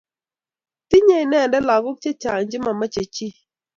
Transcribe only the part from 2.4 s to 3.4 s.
che ma che chich